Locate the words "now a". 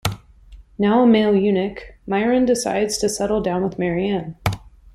0.79-1.05